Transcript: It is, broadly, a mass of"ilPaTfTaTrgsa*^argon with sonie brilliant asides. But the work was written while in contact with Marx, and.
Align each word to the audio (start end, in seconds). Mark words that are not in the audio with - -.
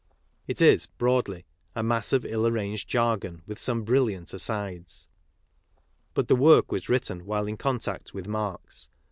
It 0.47 0.63
is, 0.63 0.87
broadly, 0.87 1.45
a 1.75 1.83
mass 1.83 2.11
of"ilPaTfTaTrgsa*^argon 2.11 3.41
with 3.45 3.59
sonie 3.59 3.83
brilliant 3.85 4.33
asides. 4.33 5.07
But 6.15 6.27
the 6.27 6.35
work 6.35 6.71
was 6.71 6.89
written 6.89 7.27
while 7.27 7.45
in 7.45 7.55
contact 7.57 8.11
with 8.11 8.27
Marx, 8.27 8.87
and. 8.91 8.99